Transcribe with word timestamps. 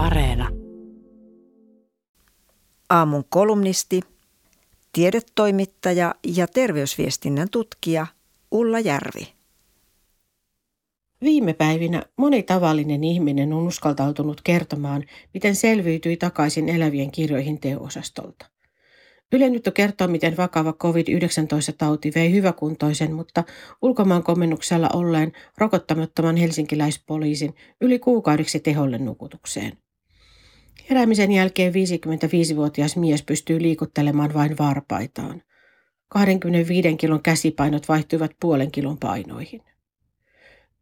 Areena. 0.00 0.48
Aamun 2.90 3.24
kolumnisti, 3.28 4.00
tiedetoimittaja 4.92 6.14
ja 6.26 6.46
terveysviestinnän 6.46 7.48
tutkija 7.50 8.06
Ulla 8.50 8.80
Järvi. 8.80 9.28
Viime 11.22 11.52
päivinä 11.52 12.02
moni 12.16 12.42
tavallinen 12.42 13.04
ihminen 13.04 13.52
on 13.52 13.66
uskaltautunut 13.66 14.40
kertomaan, 14.44 15.04
miten 15.34 15.56
selviytyi 15.56 16.16
takaisin 16.16 16.68
elävien 16.68 17.10
kirjoihin 17.10 17.60
teosastolta. 17.60 18.46
Yle 19.32 19.50
nyt 19.50 19.68
kertoo, 19.74 20.08
miten 20.08 20.36
vakava 20.36 20.72
COVID-19-tauti 20.72 22.12
vei 22.14 22.32
hyväkuntoisen, 22.32 23.12
mutta 23.14 23.44
ulkomaan 23.82 24.22
komennuksella 24.22 24.88
olleen 24.92 25.32
rokottamattoman 25.58 26.36
helsinkiläispoliisin 26.36 27.54
yli 27.80 27.98
kuukaudeksi 27.98 28.60
teholle 28.60 28.98
nukutukseen. 28.98 29.78
Heräämisen 30.90 31.32
jälkeen 31.32 31.72
55-vuotias 31.72 32.96
mies 32.96 33.22
pystyy 33.22 33.62
liikuttelemaan 33.62 34.34
vain 34.34 34.58
varpaitaan. 34.58 35.42
25 36.08 36.96
kilon 36.96 37.22
käsipainot 37.22 37.88
vaihtuivat 37.88 38.30
puolen 38.40 38.70
kilon 38.70 38.98
painoihin. 38.98 39.62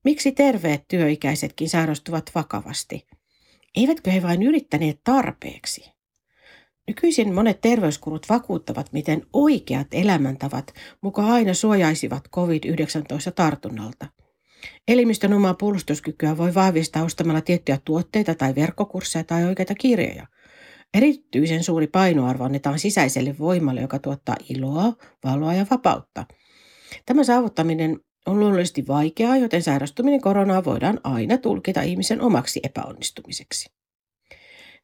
Miksi 0.04 0.32
terveet 0.32 0.88
työikäisetkin 0.88 1.68
sairastuvat 1.68 2.30
vakavasti? 2.34 3.06
Eivätkö 3.76 4.10
he 4.10 4.22
vain 4.22 4.42
yrittäneet 4.42 5.00
tarpeeksi? 5.04 5.92
Nykyisin 6.86 7.34
monet 7.34 7.60
terveyskulut 7.60 8.28
vakuuttavat, 8.28 8.92
miten 8.92 9.26
oikeat 9.32 9.86
elämäntavat 9.92 10.74
mukaan 11.00 11.30
aina 11.30 11.54
suojaisivat 11.54 12.28
COVID-19-tartunnalta. 12.34 14.06
Elimistön 14.88 15.32
omaa 15.32 15.54
puolustuskykyä 15.54 16.36
voi 16.36 16.54
vahvistaa 16.54 17.04
ostamalla 17.04 17.40
tiettyjä 17.40 17.78
tuotteita 17.84 18.34
tai 18.34 18.54
verkkokursseja 18.54 19.24
tai 19.24 19.44
oikeita 19.44 19.74
kirjoja. 19.74 20.26
Erityisen 20.94 21.64
suuri 21.64 21.86
painoarvo 21.86 22.44
annetaan 22.44 22.78
sisäiselle 22.78 23.38
voimalle, 23.38 23.80
joka 23.80 23.98
tuottaa 23.98 24.36
iloa, 24.48 24.92
valoa 25.24 25.54
ja 25.54 25.66
vapautta. 25.70 26.24
Tämä 27.06 27.24
saavuttaminen 27.24 28.00
on 28.26 28.40
luonnollisesti 28.40 28.86
vaikeaa, 28.86 29.36
joten 29.36 29.62
sairastuminen 29.62 30.20
koronaan 30.20 30.64
voidaan 30.64 31.00
aina 31.04 31.38
tulkita 31.38 31.82
ihmisen 31.82 32.20
omaksi 32.20 32.60
epäonnistumiseksi. 32.62 33.77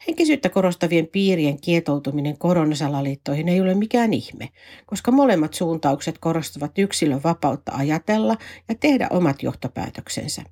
Henkisyyttä 0.07 0.49
korostavien 0.49 1.07
piirien 1.07 1.61
kietoutuminen 1.61 2.39
koronasalaliittoihin 2.39 3.49
ei 3.49 3.61
ole 3.61 3.75
mikään 3.75 4.13
ihme, 4.13 4.49
koska 4.87 5.11
molemmat 5.11 5.55
suuntaukset 5.55 6.19
korostavat 6.19 6.79
yksilön 6.79 7.23
vapautta 7.23 7.73
ajatella 7.75 8.37
ja 8.69 8.75
tehdä 8.75 9.09
omat 9.11 9.43
johtopäätöksensä. 9.43 10.43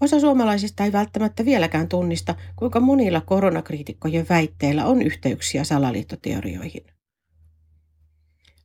Osa 0.00 0.20
suomalaisista 0.20 0.84
ei 0.84 0.92
välttämättä 0.92 1.44
vieläkään 1.44 1.88
tunnista, 1.88 2.34
kuinka 2.56 2.80
monilla 2.80 3.20
koronakriitikkojen 3.20 4.26
väitteillä 4.28 4.86
on 4.86 5.02
yhteyksiä 5.02 5.64
salaliittoteorioihin. 5.64 6.84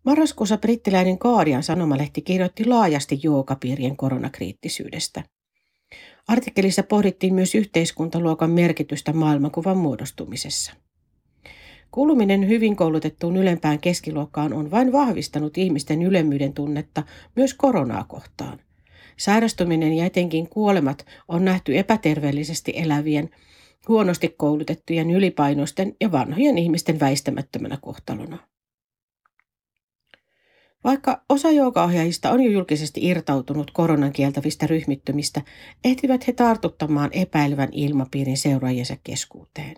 Marraskuussa 0.05 0.57
brittiläinen 0.57 1.17
Guardian 1.19 1.63
sanomalehti 1.63 2.21
kirjoitti 2.21 2.65
laajasti 2.65 3.19
joogapiirien 3.23 3.97
koronakriittisyydestä. 3.97 5.23
Artikkelissa 6.29 6.83
pohdittiin 6.83 7.33
myös 7.33 7.55
yhteiskuntaluokan 7.55 8.51
merkitystä 8.51 9.13
maailmankuvan 9.13 9.77
muodostumisessa. 9.77 10.73
Kuuluminen 11.91 12.47
hyvin 12.47 12.75
koulutettuun 12.75 13.37
ylempään 13.37 13.79
keskiluokkaan 13.79 14.53
on 14.53 14.71
vain 14.71 14.91
vahvistanut 14.91 15.57
ihmisten 15.57 16.01
ylemmyyden 16.01 16.53
tunnetta 16.53 17.03
myös 17.35 17.53
koronaa 17.53 18.03
kohtaan. 18.03 18.59
Sairastuminen 19.17 19.93
ja 19.93 20.05
etenkin 20.05 20.49
kuolemat 20.49 21.05
on 21.27 21.45
nähty 21.45 21.77
epäterveellisesti 21.77 22.73
elävien, 22.75 23.29
huonosti 23.87 24.33
koulutettujen 24.37 25.11
ylipainoisten 25.11 25.95
ja 26.01 26.11
vanhojen 26.11 26.57
ihmisten 26.57 26.99
väistämättömänä 26.99 27.77
kohtalona. 27.81 28.37
Vaikka 30.83 31.25
osa 31.29 31.51
joogaohjaajista 31.51 32.31
on 32.31 32.41
jo 32.41 32.51
julkisesti 32.51 33.07
irtautunut 33.07 33.71
koronan 33.71 34.11
kieltävistä 34.11 34.67
ryhmittymistä, 34.67 35.41
ehtivät 35.83 36.27
he 36.27 36.33
tartuttamaan 36.33 37.09
epäilevän 37.13 37.69
ilmapiirin 37.71 38.37
seuraajiensa 38.37 38.97
keskuuteen. 39.03 39.75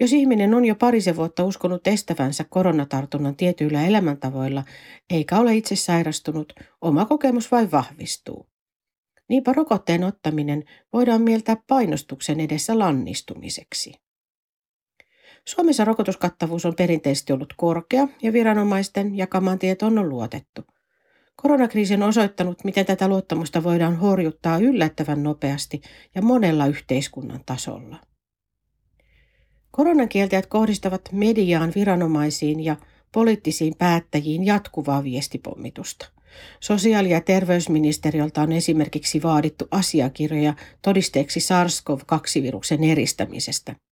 Jos 0.00 0.12
ihminen 0.12 0.54
on 0.54 0.64
jo 0.64 0.74
parisen 0.74 1.16
vuotta 1.16 1.44
uskonut 1.44 1.86
estävänsä 1.86 2.44
koronatartunnan 2.44 3.36
tietyillä 3.36 3.86
elämäntavoilla, 3.86 4.64
eikä 5.10 5.38
ole 5.38 5.56
itse 5.56 5.76
sairastunut, 5.76 6.52
oma 6.80 7.04
kokemus 7.04 7.50
vain 7.50 7.70
vahvistuu. 7.70 8.46
Niinpä 9.28 9.52
rokotteen 9.52 10.04
ottaminen 10.04 10.64
voidaan 10.92 11.22
mieltää 11.22 11.56
painostuksen 11.66 12.40
edessä 12.40 12.78
lannistumiseksi. 12.78 14.05
Suomessa 15.48 15.84
rokotuskattavuus 15.84 16.66
on 16.66 16.74
perinteisesti 16.74 17.32
ollut 17.32 17.54
korkea 17.56 18.08
ja 18.22 18.32
viranomaisten 18.32 19.16
jakamaan 19.16 19.58
tietoon 19.58 19.98
on 19.98 20.08
luotettu. 20.08 20.62
Koronakriisi 21.36 21.94
on 21.94 22.02
osoittanut, 22.02 22.64
miten 22.64 22.86
tätä 22.86 23.08
luottamusta 23.08 23.62
voidaan 23.62 23.96
horjuttaa 23.96 24.58
yllättävän 24.58 25.22
nopeasti 25.22 25.80
ja 26.14 26.22
monella 26.22 26.66
yhteiskunnan 26.66 27.40
tasolla. 27.46 27.96
Koronakieltäjät 29.70 30.46
kohdistavat 30.46 31.08
mediaan, 31.12 31.72
viranomaisiin 31.74 32.64
ja 32.64 32.76
poliittisiin 33.12 33.74
päättäjiin 33.78 34.46
jatkuvaa 34.46 35.04
viestipommitusta. 35.04 36.08
Sosiaali- 36.60 37.10
ja 37.10 37.20
terveysministeriöltä 37.20 38.42
on 38.42 38.52
esimerkiksi 38.52 39.22
vaadittu 39.22 39.68
asiakirjoja 39.70 40.54
todisteeksi 40.82 41.40
SARS-CoV-2-viruksen 41.40 42.84
eristämisestä– 42.84 43.76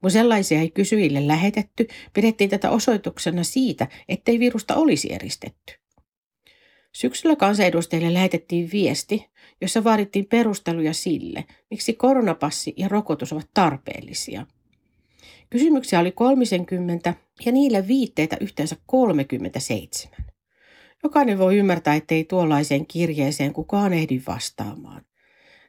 kun 0.00 0.10
sellaisia 0.10 0.60
ei 0.60 0.70
kysyjille 0.70 1.26
lähetetty, 1.26 1.86
pidettiin 2.12 2.50
tätä 2.50 2.70
osoituksena 2.70 3.44
siitä, 3.44 3.86
ettei 4.08 4.38
virusta 4.38 4.74
olisi 4.74 5.12
eristetty. 5.12 5.72
Syksyllä 6.92 7.36
kansanedustajille 7.36 8.14
lähetettiin 8.14 8.68
viesti, 8.72 9.26
jossa 9.60 9.84
vaadittiin 9.84 10.26
perusteluja 10.26 10.94
sille, 10.94 11.44
miksi 11.70 11.92
koronapassi 11.92 12.74
ja 12.76 12.88
rokotus 12.88 13.32
ovat 13.32 13.48
tarpeellisia. 13.54 14.46
Kysymyksiä 15.50 16.00
oli 16.00 16.12
30 16.12 17.14
ja 17.46 17.52
niille 17.52 17.88
viitteitä 17.88 18.36
yhteensä 18.40 18.76
37. 18.86 20.18
Jokainen 21.02 21.38
voi 21.38 21.56
ymmärtää, 21.56 21.94
ettei 21.94 22.24
tuollaiseen 22.24 22.86
kirjeeseen 22.86 23.52
kukaan 23.52 23.92
ehdi 23.92 24.22
vastaamaan. 24.26 25.02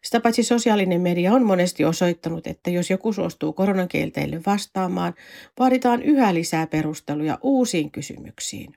Sitä 0.03 0.19
paitsi 0.19 0.44
sosiaalinen 0.44 1.02
media 1.02 1.34
on 1.34 1.46
monesti 1.46 1.85
osoittanut, 1.85 2.47
että 2.47 2.69
jos 2.69 2.90
joku 2.90 3.13
suostuu 3.13 3.53
koronakielteille 3.53 4.41
vastaamaan, 4.46 5.13
vaaditaan 5.59 6.02
yhä 6.03 6.34
lisää 6.34 6.68
perusteluja 6.68 7.38
uusiin 7.41 7.91
kysymyksiin. 7.91 8.74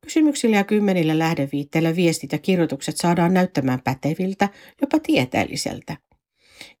Kysymyksillä 0.00 0.56
ja 0.56 0.64
kymmenillä 0.64 1.18
lähdeviitteillä 1.18 1.96
viestit 1.96 2.32
ja 2.32 2.38
kirjoitukset 2.38 2.96
saadaan 2.96 3.34
näyttämään 3.34 3.80
päteviltä, 3.84 4.48
jopa 4.80 4.98
tieteelliseltä. 4.98 5.96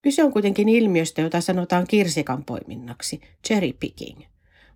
Kyse 0.02 0.24
on 0.24 0.32
kuitenkin 0.32 0.68
ilmiöstä, 0.68 1.22
jota 1.22 1.40
sanotaan 1.40 1.86
kirsikan 1.86 2.44
poiminnaksi, 2.44 3.20
cherry 3.46 3.72
picking. 3.72 4.20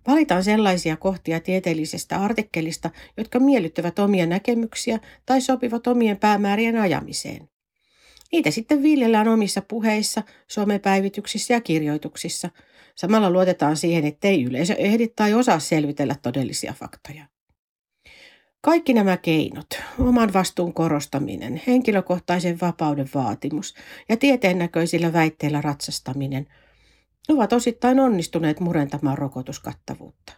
Valitaan 0.07 0.43
sellaisia 0.43 0.97
kohtia 0.97 1.39
tieteellisestä 1.39 2.21
artikkelista, 2.21 2.89
jotka 3.17 3.39
miellyttävät 3.39 3.99
omia 3.99 4.25
näkemyksiä 4.25 4.99
tai 5.25 5.41
sopivat 5.41 5.87
omien 5.87 6.17
päämäärien 6.17 6.77
ajamiseen. 6.77 7.49
Niitä 8.31 8.51
sitten 8.51 8.83
viljellään 8.83 9.27
omissa 9.27 9.61
puheissa, 9.61 10.23
somepäivityksissä 10.47 11.53
ja 11.53 11.61
kirjoituksissa. 11.61 12.49
Samalla 12.95 13.31
luotetaan 13.31 13.77
siihen, 13.77 14.05
ettei 14.05 14.43
yleisö 14.43 14.73
ehdi 14.73 15.07
tai 15.07 15.33
osaa 15.33 15.59
selvitellä 15.59 16.15
todellisia 16.21 16.73
faktoja. 16.73 17.25
Kaikki 18.61 18.93
nämä 18.93 19.17
keinot, 19.17 19.67
oman 19.99 20.33
vastuun 20.33 20.73
korostaminen, 20.73 21.61
henkilökohtaisen 21.67 22.57
vapauden 22.61 23.09
vaatimus 23.13 23.75
ja 24.09 24.17
tieteennäköisillä 24.17 25.13
väitteillä 25.13 25.61
ratsastaminen 25.61 26.47
ovat 27.29 27.53
osittain 27.53 27.99
onnistuneet 27.99 28.59
murentamaan 28.59 29.17
rokotuskattavuutta. 29.17 30.33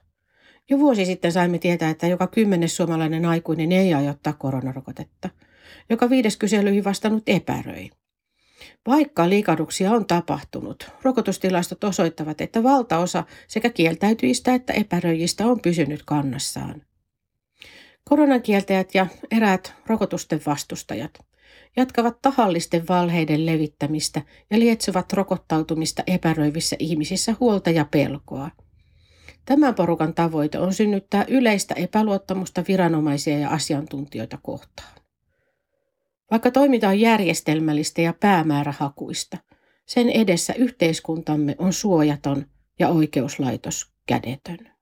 Jo 0.69 0.79
vuosi 0.79 1.05
sitten 1.05 1.31
saimme 1.31 1.59
tietää, 1.59 1.89
että 1.89 2.07
joka 2.07 2.27
kymmenes 2.27 2.75
suomalainen 2.75 3.25
aikuinen 3.25 3.71
ei 3.71 3.94
aio 3.94 4.11
ottaa 4.11 4.33
koronarokotetta– 4.33 5.29
joka 5.89 6.09
viides 6.09 6.38
kyselyihin 6.38 6.83
vastannut 6.83 7.23
epäröi. 7.27 7.89
Vaikka 8.88 9.29
liikahduksia 9.29 9.91
on 9.91 10.07
tapahtunut, 10.07 10.89
rokotustilastot 11.01 11.83
osoittavat, 11.83 12.41
että 12.41 12.63
valtaosa 12.63 13.23
sekä 13.47 13.69
kieltäytyjistä 13.69 14.53
että 14.53 14.73
epäröijistä 14.73 15.45
on 15.45 15.62
pysynyt 15.62 16.03
kannassaan. 16.06 16.81
Koronakieltäjät 18.03 18.95
ja 18.95 19.07
eräät 19.31 19.73
rokotusten 19.88 20.41
vastustajat 20.45 21.12
jatkavat 21.77 22.21
tahallisten 22.21 22.88
valheiden 22.89 23.45
levittämistä 23.45 24.21
ja 24.50 24.59
lietsovat 24.59 25.13
rokottautumista 25.13 26.03
epäröivissä 26.07 26.75
ihmisissä 26.79 27.35
huolta 27.39 27.69
ja 27.69 27.85
pelkoa. 27.85 28.51
Tämän 29.45 29.75
porukan 29.75 30.13
tavoite 30.13 30.59
on 30.59 30.73
synnyttää 30.73 31.25
yleistä 31.27 31.73
epäluottamusta 31.73 32.63
viranomaisia 32.68 33.39
ja 33.39 33.50
asiantuntijoita 33.50 34.38
kohtaan. 34.41 35.00
Vaikka 36.31 36.51
toiminta 36.51 36.88
on 36.88 37.00
järjestelmällistä 37.00 38.01
ja 38.01 38.13
päämäärähakuista, 38.13 39.38
Sen 39.92 40.10
edessä 40.10 40.54
yhteiskuntamme 40.54 41.56
on 41.60 41.74
suojaton 41.74 42.45
ja 42.80 42.89
oikeuslaitos 42.89 43.94
kädetön. 44.06 44.81